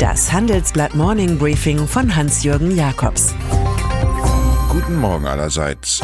[0.00, 3.34] Das Handelsblatt Morning Briefing von Hans-Jürgen Jakobs.
[4.70, 6.00] Guten Morgen allerseits.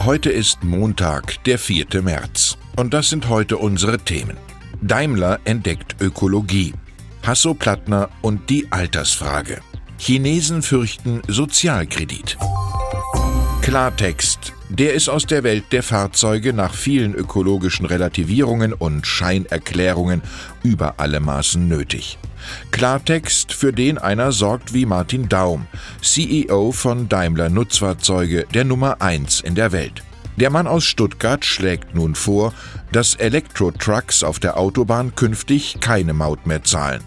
[0.00, 2.02] Heute ist Montag, der 4.
[2.02, 2.58] März.
[2.76, 4.36] Und das sind heute unsere Themen.
[4.80, 6.74] Daimler entdeckt Ökologie.
[7.22, 9.60] Hasso Plattner und die Altersfrage.
[9.98, 12.36] Chinesen fürchten Sozialkredit.
[13.60, 14.52] Klartext.
[14.74, 20.22] Der ist aus der Welt der Fahrzeuge nach vielen ökologischen Relativierungen und Scheinerklärungen
[20.62, 22.16] über alle Maßen nötig.
[22.70, 25.66] Klartext, für den einer sorgt wie Martin Daum,
[26.00, 30.02] CEO von Daimler Nutzfahrzeuge, der Nummer 1 in der Welt.
[30.38, 32.54] Der Mann aus Stuttgart schlägt nun vor,
[32.92, 37.02] dass Elektro-Trucks auf der Autobahn künftig keine Maut mehr zahlen.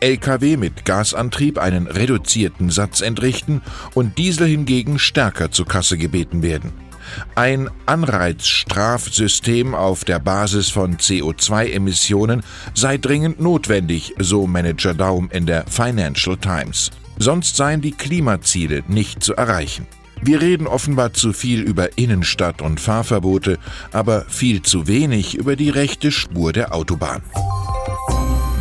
[0.00, 3.62] Lkw mit Gasantrieb einen reduzierten Satz entrichten
[3.94, 6.72] und Diesel hingegen stärker zur Kasse gebeten werden.
[7.34, 12.42] Ein Anreizstrafsystem auf der Basis von CO2-Emissionen
[12.74, 16.90] sei dringend notwendig, so Manager Daum in der Financial Times.
[17.18, 19.86] Sonst seien die Klimaziele nicht zu erreichen.
[20.20, 23.58] Wir reden offenbar zu viel über Innenstadt und Fahrverbote,
[23.92, 27.22] aber viel zu wenig über die rechte Spur der Autobahn.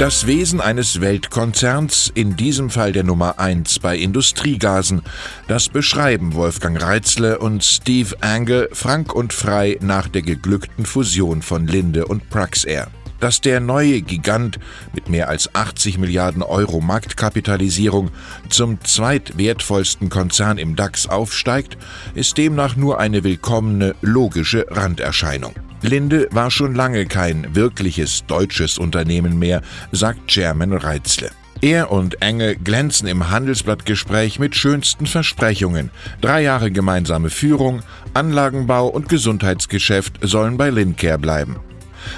[0.03, 5.01] Das Wesen eines Weltkonzerns, in diesem Fall der Nummer 1 bei Industriegasen,
[5.47, 11.67] das beschreiben Wolfgang Reitzle und Steve Angle frank und frei nach der geglückten Fusion von
[11.67, 12.89] Linde und Praxair.
[13.21, 14.59] Dass der neue Gigant
[14.93, 18.11] mit mehr als 80 Milliarden Euro Marktkapitalisierung
[18.49, 21.77] zum zweitwertvollsten Konzern im DAX aufsteigt,
[22.13, 25.53] ist demnach nur eine willkommene logische Randerscheinung.
[25.83, 31.29] Linde war schon lange kein wirkliches deutsches Unternehmen mehr, sagt Chairman Reitzle.
[31.61, 35.91] Er und Enge glänzen im Handelsblattgespräch mit schönsten Versprechungen.
[36.21, 41.57] Drei Jahre gemeinsame Führung, Anlagenbau und Gesundheitsgeschäft sollen bei Lincare bleiben.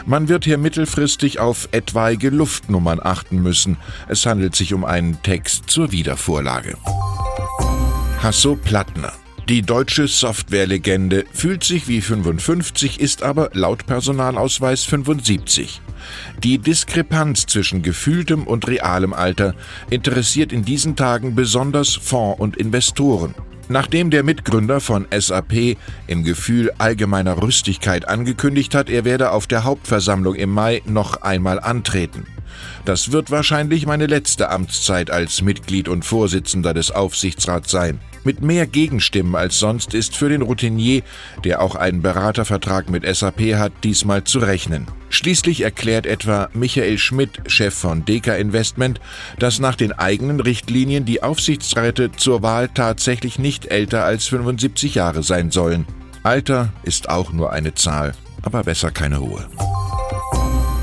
[0.05, 3.77] Man wird hier mittelfristig auf etwaige Luftnummern achten müssen.
[4.07, 6.75] Es handelt sich um einen Text zur Wiedervorlage.
[8.21, 9.13] Hasso Plattner
[9.47, 15.81] die deutsche Softwarelegende fühlt sich wie 55, ist aber laut Personalausweis 75.
[16.43, 19.53] Die Diskrepanz zwischen gefühltem und realem Alter
[19.91, 23.35] interessiert in diesen Tagen besonders Fonds und Investoren.
[23.69, 25.77] Nachdem der Mitgründer von SAP
[26.07, 31.59] im Gefühl allgemeiner Rüstigkeit angekündigt hat, er werde auf der Hauptversammlung im Mai noch einmal
[31.59, 32.25] antreten.
[32.83, 37.99] Das wird wahrscheinlich meine letzte Amtszeit als Mitglied und Vorsitzender des Aufsichtsrats sein.
[38.25, 41.03] Mit mehr Gegenstimmen als sonst ist für den Routinier,
[41.43, 44.87] der auch einen Beratervertrag mit SAP hat, diesmal zu rechnen.
[45.09, 48.99] Schließlich erklärt etwa Michael Schmidt, Chef von Deka Investment,
[49.37, 55.21] dass nach den eigenen Richtlinien die Aufsichtsräte zur Wahl tatsächlich nicht älter als 75 Jahre
[55.21, 55.85] sein sollen.
[56.23, 59.47] Alter ist auch nur eine Zahl, aber besser keine Ruhe.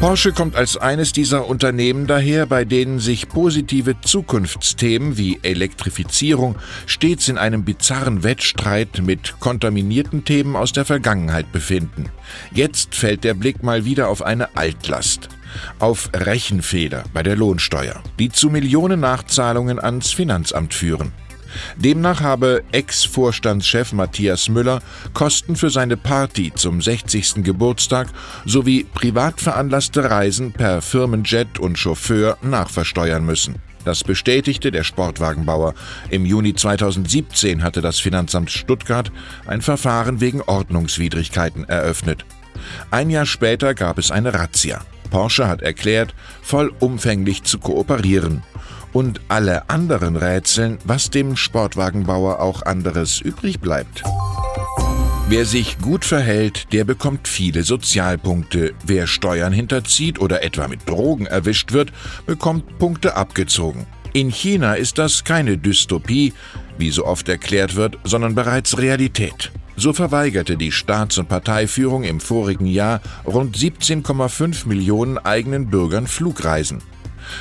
[0.02, 7.28] Porsche kommt als eines dieser Unternehmen daher, bei denen sich positive Zukunftsthemen wie Elektrifizierung stets
[7.28, 12.06] in einem bizarren Wettstreit mit kontaminierten Themen aus der Vergangenheit befinden.
[12.52, 15.28] Jetzt fällt der Blick mal wieder auf eine Altlast
[15.78, 21.12] auf Rechenfehler bei der Lohnsteuer, die zu Millionen Nachzahlungen ans Finanzamt führen.
[21.76, 24.82] Demnach habe Ex-Vorstandschef Matthias Müller
[25.14, 27.44] Kosten für seine Party zum 60.
[27.44, 28.08] Geburtstag
[28.44, 33.56] sowie privat veranlasste Reisen per Firmenjet und Chauffeur nachversteuern müssen.
[33.84, 35.74] Das bestätigte der Sportwagenbauer.
[36.10, 39.10] Im Juni 2017 hatte das Finanzamt Stuttgart
[39.46, 42.24] ein Verfahren wegen Ordnungswidrigkeiten eröffnet.
[42.90, 44.82] Ein Jahr später gab es eine Razzia.
[45.12, 48.42] Porsche hat erklärt, vollumfänglich zu kooperieren
[48.94, 54.02] und alle anderen rätseln, was dem Sportwagenbauer auch anderes übrig bleibt.
[55.28, 58.72] Wer sich gut verhält, der bekommt viele Sozialpunkte.
[58.86, 61.92] Wer Steuern hinterzieht oder etwa mit Drogen erwischt wird,
[62.24, 63.86] bekommt Punkte abgezogen.
[64.14, 66.32] In China ist das keine Dystopie,
[66.78, 69.52] wie so oft erklärt wird, sondern bereits Realität.
[69.76, 76.78] So verweigerte die Staats- und Parteiführung im vorigen Jahr rund 17,5 Millionen eigenen Bürgern Flugreisen.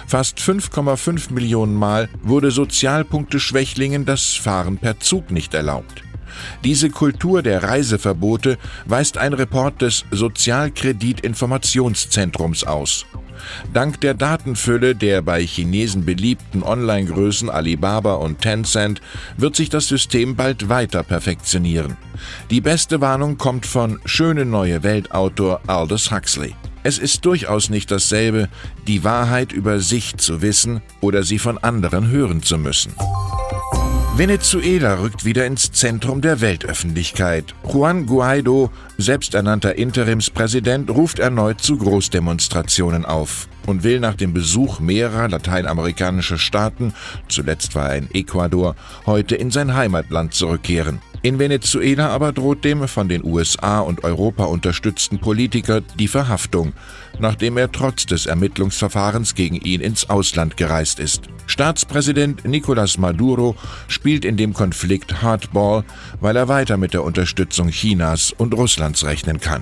[0.07, 6.03] Fast 5,5 Millionen Mal wurde Sozialpunkte-Schwächlingen das Fahren per Zug nicht erlaubt.
[6.63, 13.05] Diese Kultur der Reiseverbote weist ein Report des Sozialkreditinformationszentrums aus.
[13.73, 19.01] Dank der Datenfülle der bei Chinesen beliebten Online-Größen Alibaba und Tencent
[19.37, 21.97] wird sich das System bald weiter perfektionieren.
[22.49, 26.55] Die beste Warnung kommt von Schöne neue Weltautor Aldous Huxley.
[26.83, 28.49] Es ist durchaus nicht dasselbe,
[28.87, 32.93] die Wahrheit über sich zu wissen oder sie von anderen hören zu müssen.
[34.13, 37.55] Venezuela rückt wieder ins Zentrum der Weltöffentlichkeit.
[37.63, 43.47] Juan Guaido, selbsternannter Interimspräsident, ruft erneut zu Großdemonstrationen auf.
[43.65, 46.93] Und will nach dem Besuch mehrerer lateinamerikanischer Staaten,
[47.27, 48.75] zuletzt war er in Ecuador,
[49.05, 50.99] heute in sein Heimatland zurückkehren.
[51.23, 56.73] In Venezuela aber droht dem von den USA und Europa unterstützten Politiker die Verhaftung,
[57.19, 61.29] nachdem er trotz des Ermittlungsverfahrens gegen ihn ins Ausland gereist ist.
[61.45, 63.55] Staatspräsident Nicolás Maduro
[63.87, 65.83] spielt in dem Konflikt Hardball,
[66.19, 69.61] weil er weiter mit der Unterstützung Chinas und Russlands rechnen kann.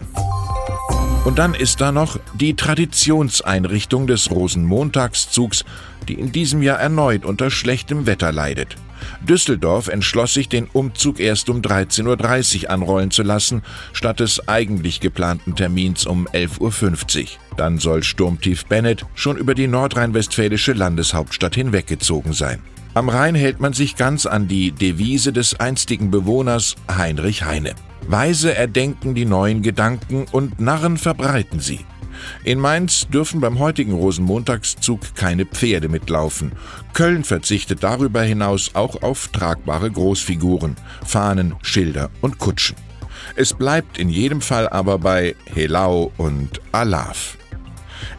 [1.26, 5.66] Und dann ist da noch die Traditionseinrichtung des Rosenmontagszugs,
[6.08, 8.76] die in diesem Jahr erneut unter schlechtem Wetter leidet.
[9.22, 13.64] Düsseldorf entschloss sich, den Umzug erst um 13.30 Uhr anrollen zu lassen,
[13.94, 17.28] statt des eigentlich geplanten Termins um 11.50 Uhr.
[17.58, 22.62] Dann soll Sturmtief Bennett schon über die nordrhein-westfälische Landeshauptstadt hinweggezogen sein.
[22.94, 27.76] Am Rhein hält man sich ganz an die Devise des einstigen Bewohners Heinrich Heine.
[28.08, 31.86] Weise erdenken die neuen Gedanken und Narren verbreiten sie.
[32.44, 36.52] In Mainz dürfen beim heutigen Rosenmontagszug keine Pferde mitlaufen.
[36.94, 40.76] Köln verzichtet darüber hinaus auch auf tragbare Großfiguren,
[41.06, 42.76] Fahnen, Schilder und Kutschen.
[43.36, 47.38] Es bleibt in jedem Fall aber bei Helau und Alaf.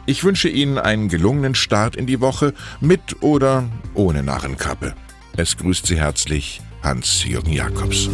[0.05, 4.95] Ich wünsche Ihnen einen gelungenen Start in die Woche mit oder ohne Narrenkappe.
[5.37, 8.09] Es grüßt Sie herzlich Hans-Jürgen Jakobs.